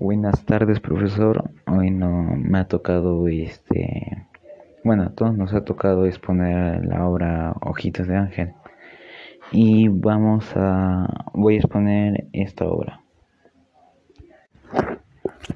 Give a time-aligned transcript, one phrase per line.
[0.00, 1.50] Buenas tardes, profesor.
[1.66, 4.28] Hoy no me ha tocado este,
[4.84, 8.52] bueno, a todos nos ha tocado exponer la obra Hojitas de Ángel.
[9.50, 13.00] Y vamos a voy a exponer esta obra.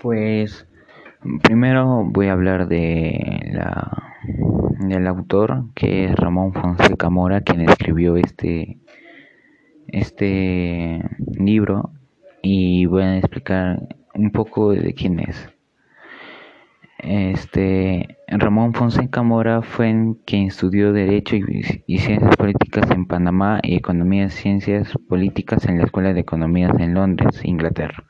[0.03, 0.67] Pues
[1.45, 3.97] primero voy a hablar de la
[4.81, 8.81] del autor que es Ramón Fonseca Mora, quien escribió este
[9.87, 11.01] este
[11.39, 11.93] libro
[12.43, 15.49] y voy a explicar un poco de quién es.
[17.03, 19.93] Este Ramón Fonseca Mora fue
[20.25, 25.85] quien estudió Derecho y, Ciencias Políticas en Panamá y Economía y Ciencias Políticas en la
[25.85, 28.05] Escuela de Economías en Londres, Inglaterra.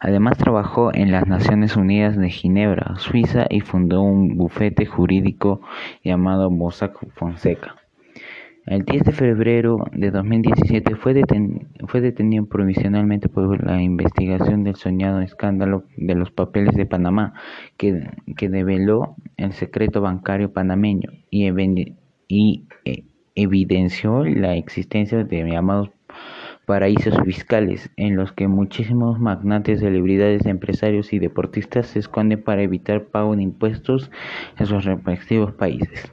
[0.00, 5.62] Además trabajó en las Naciones Unidas de Ginebra, Suiza y fundó un bufete jurídico
[6.04, 7.76] llamado Mossack Fonseca.
[8.66, 11.22] El 10 de febrero de 2017 fue,
[11.86, 17.34] fue detenido provisionalmente por la investigación del soñado escándalo de los papeles de Panamá,
[17.76, 18.10] que,
[18.48, 21.48] develó el secreto bancario panameño y,
[22.26, 23.04] y e,
[23.36, 25.90] evidenció la existencia de llamados
[26.64, 33.04] paraísos fiscales, en los que muchísimos magnates, celebridades, empresarios y deportistas se esconden para evitar
[33.04, 34.10] pago de impuestos
[34.58, 36.10] en sus respectivos países.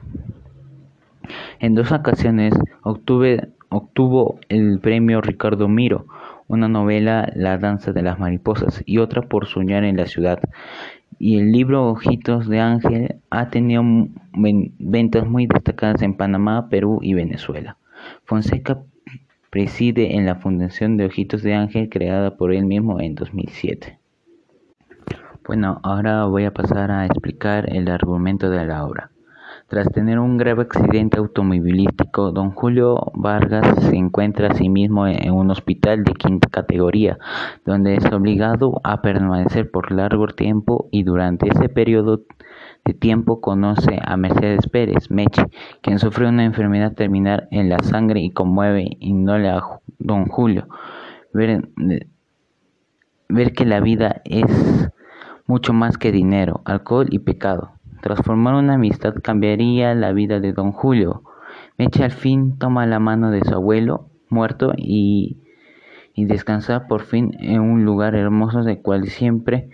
[1.60, 6.06] En dos ocasiones obtuvo el premio Ricardo Miro,
[6.48, 10.40] una novela La danza de las mariposas y otra por soñar en la ciudad.
[11.18, 13.82] Y el libro Ojitos de Ángel ha tenido
[14.78, 17.76] ventas muy destacadas en Panamá, Perú y Venezuela.
[18.24, 18.82] Fonseca
[19.50, 23.98] preside en la Fundación de Ojitos de Ángel creada por él mismo en 2007.
[25.46, 29.10] Bueno, ahora voy a pasar a explicar el argumento de la obra.
[29.66, 35.32] Tras tener un grave accidente automovilístico, don Julio Vargas se encuentra a sí mismo en
[35.32, 37.18] un hospital de quinta categoría,
[37.64, 42.20] donde es obligado a permanecer por largo tiempo y durante ese periodo
[42.84, 45.46] de tiempo conoce a Mercedes Pérez Meche,
[45.80, 49.62] quien sufre una enfermedad terminal en la sangre y conmueve y no le a
[49.98, 50.68] don Julio.
[51.32, 51.70] Ver,
[53.30, 54.90] ver que la vida es
[55.46, 57.73] mucho más que dinero, alcohol y pecado.
[58.04, 61.22] Transformar una amistad cambiaría la vida de don Julio.
[61.78, 65.38] Meche al fin toma la mano de su abuelo muerto y,
[66.12, 69.70] y descansa por fin en un lugar hermoso del cual siempre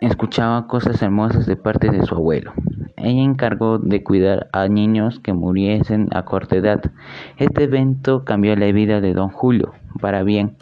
[0.00, 2.52] escuchaba cosas hermosas de parte de su abuelo.
[2.96, 6.92] Ella encargó de cuidar a niños que muriesen a corta edad.
[7.38, 10.54] Este evento cambió la vida de don Julio para bien,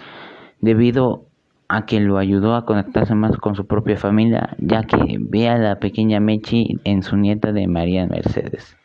[0.63, 1.27] debido
[1.69, 5.59] a que lo ayudó a conectarse más con su propia familia, ya que ve a
[5.59, 8.77] la pequeña Mechi en su nieta de María Mercedes.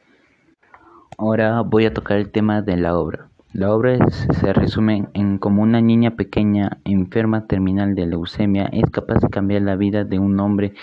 [1.17, 3.27] Ahora voy a tocar el tema de la obra.
[3.51, 9.19] La obra se resume en cómo una niña pequeña enferma terminal de leucemia es capaz
[9.21, 10.73] de cambiar la vida de un hombre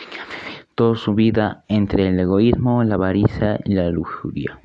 [0.74, 4.58] toda su vida entre el egoísmo, la avaricia y la lujuria.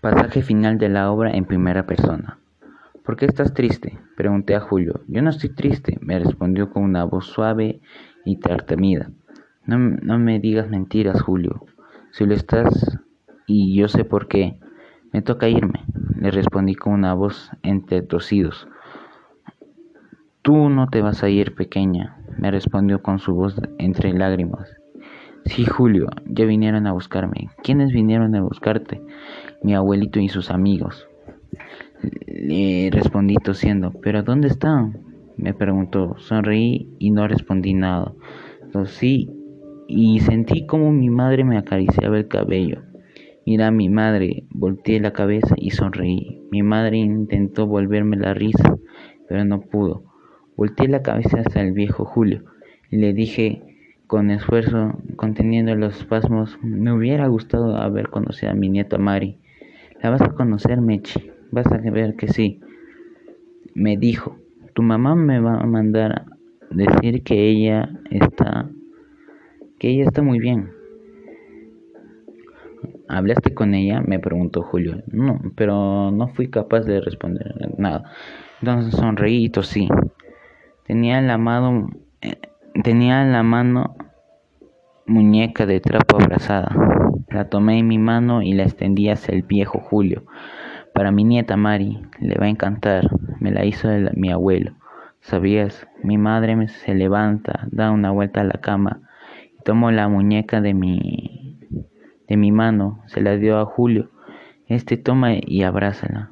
[0.00, 2.38] Pasaje final de la obra en primera persona.
[3.04, 3.98] ¿Por qué estás triste?
[4.16, 5.02] Pregunté a Julio.
[5.08, 7.82] Yo no estoy triste, me respondió con una voz suave
[8.24, 9.10] y tartamida.
[9.66, 11.66] No, no me digas mentiras, Julio.
[12.12, 12.98] Si lo estás,
[13.46, 14.58] y yo sé por qué,
[15.12, 15.84] me toca irme,
[16.18, 18.68] le respondí con una voz entre tosidos.
[20.40, 24.74] Tú no te vas a ir, pequeña, me respondió con su voz entre lágrimas.
[25.44, 27.50] Sí, Julio, ya vinieron a buscarme.
[27.62, 29.02] ¿Quiénes vinieron a buscarte?
[29.62, 31.06] Mi abuelito y sus amigos.
[32.26, 33.92] Le respondí tosiendo.
[34.02, 34.98] ¿Pero dónde están?
[35.36, 36.16] Me preguntó.
[36.18, 38.12] Sonreí y no respondí nada.
[38.72, 39.30] Tosí
[39.86, 42.82] y sentí como mi madre me acariciaba el cabello.
[43.46, 46.40] Mira a mi madre, volteé la cabeza y sonreí.
[46.50, 48.76] Mi madre intentó volverme la risa,
[49.28, 50.04] pero no pudo.
[50.56, 52.44] Volteé la cabeza hacia el viejo Julio
[52.90, 53.62] y le dije
[54.06, 59.38] con esfuerzo, conteniendo los espasmos, me hubiera gustado haber conocido a mi nieta Mari.
[60.02, 61.33] La vas a conocer, Mechi.
[61.54, 62.60] Vas a ver que sí.
[63.74, 64.36] Me dijo,
[64.74, 66.24] tu mamá me va a mandar
[66.70, 68.68] decir que ella está
[69.78, 70.72] que ella está muy bien.
[73.06, 74.00] ¿Hablaste con ella?
[74.00, 75.02] me preguntó Julio.
[75.06, 78.02] No, pero no fui capaz de responder nada.
[78.60, 79.88] Entonces sonreí y tosí.
[80.84, 81.88] Tenía la mano
[82.20, 82.40] eh,
[82.82, 83.96] tenía en la mano
[85.06, 86.74] muñeca de trapo abrazada.
[87.28, 90.24] La tomé en mi mano y la extendí hacia el viejo Julio.
[90.94, 93.10] Para mi nieta Mari, le va a encantar,
[93.40, 94.74] me la hizo mi abuelo.
[95.22, 95.88] ¿Sabías?
[96.04, 99.00] Mi madre se levanta, da una vuelta a la cama
[99.58, 101.58] y tomo la muñeca de mi,
[102.28, 104.10] de mi mano, se la dio a Julio.
[104.68, 106.30] Este toma y abrázala.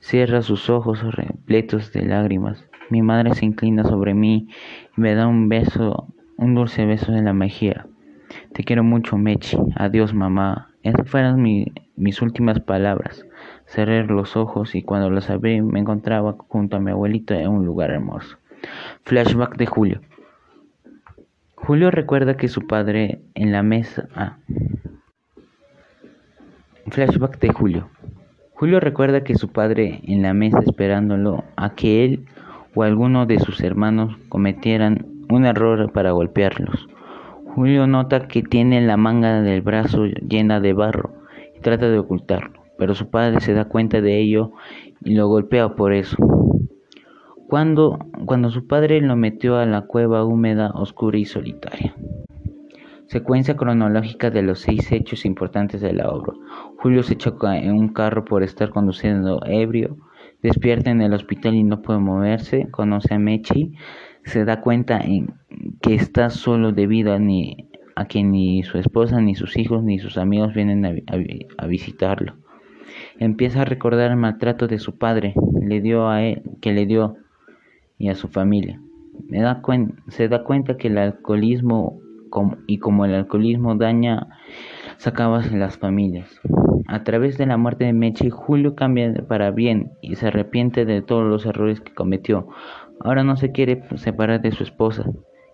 [0.00, 2.66] Cierra sus ojos repletos de lágrimas.
[2.88, 4.48] Mi madre se inclina sobre mí
[4.96, 6.08] y me da un beso,
[6.38, 7.86] un dulce beso en la mejilla.
[8.54, 9.58] Te quiero mucho, Mechi.
[9.76, 10.70] Adiós, mamá.
[10.82, 13.26] Esas fueron mis últimas palabras.
[13.66, 17.64] Cerré los ojos y cuando los abrí me encontraba junto a mi abuelito en un
[17.64, 18.36] lugar hermoso.
[19.04, 20.00] Flashback de Julio.
[21.54, 24.08] Julio recuerda que su padre en la mesa...
[24.14, 24.36] Ah.
[26.90, 27.88] Flashback de Julio.
[28.52, 32.26] Julio recuerda que su padre en la mesa esperándolo a que él
[32.74, 36.88] o alguno de sus hermanos cometieran un error para golpearlos.
[37.54, 41.10] Julio nota que tiene la manga del brazo llena de barro
[41.56, 44.52] y trata de ocultarlo, pero su padre se da cuenta de ello
[45.02, 46.16] y lo golpea por eso.
[47.48, 51.94] Cuando, cuando su padre lo metió a la cueva húmeda, oscura y solitaria.
[53.06, 56.32] Secuencia cronológica de los seis hechos importantes de la obra.
[56.78, 59.98] Julio se choca en un carro por estar conduciendo ebrio,
[60.42, 63.72] despierta en el hospital y no puede moverse, conoce a Mechi,
[64.24, 65.34] se da cuenta en
[65.80, 69.98] que está solo debido a, ni, a que ni su esposa, ni sus hijos, ni
[69.98, 72.34] sus amigos vienen a, visitarlo.
[73.18, 75.34] Empieza a recordar el maltrato de su padre
[75.64, 77.16] le dio a él, que le dio
[77.98, 78.80] y a su familia.
[80.08, 82.00] se da cuenta que el alcoholismo
[82.66, 84.26] y como el alcoholismo daña
[84.98, 86.40] sacabas las familias.
[86.86, 91.00] A través de la muerte de Mechi, Julio cambia para bien y se arrepiente de
[91.00, 92.48] todos los errores que cometió.
[93.00, 95.04] Ahora no se quiere separar de su esposa,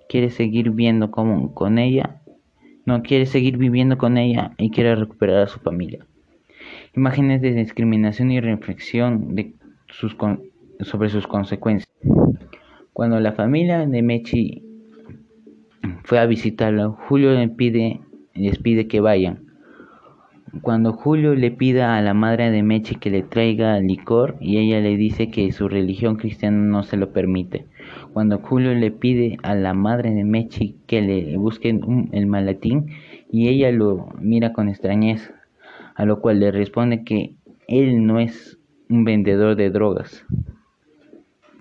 [0.08, 2.20] quiere seguir viendo con ella,
[2.86, 6.06] no quiere seguir viviendo con ella y quiere recuperar a su familia.
[6.96, 9.54] Imágenes de discriminación y reflexión de
[9.88, 10.16] sus
[10.80, 11.90] sobre sus consecuencias.
[12.92, 14.62] Cuando la familia de Mechi
[16.04, 18.00] fue a visitarlo, Julio le pide,
[18.34, 19.46] les pide que vayan.
[20.62, 24.80] Cuando Julio le pida a la madre de Mechi que le traiga licor y ella
[24.80, 27.66] le dice que su religión cristiana no se lo permite.
[28.12, 32.88] Cuando Julio le pide a la madre de Mechi que le busquen el maletín
[33.30, 35.39] y ella lo mira con extrañeza,
[36.00, 37.34] a lo cual le responde que
[37.68, 38.58] él no es
[38.88, 40.24] un vendedor de drogas.